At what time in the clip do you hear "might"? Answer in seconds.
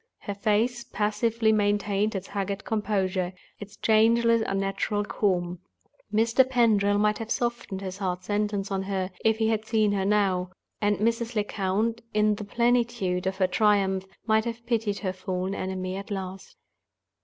6.97-7.19, 14.25-14.45